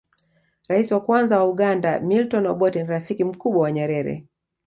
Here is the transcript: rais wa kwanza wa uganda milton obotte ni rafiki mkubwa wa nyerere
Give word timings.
rais 0.67 0.91
wa 0.91 1.01
kwanza 1.01 1.39
wa 1.39 1.45
uganda 1.49 1.99
milton 1.99 2.47
obotte 2.47 2.81
ni 2.83 2.87
rafiki 2.87 3.23
mkubwa 3.23 3.61
wa 3.63 3.71
nyerere 3.71 4.27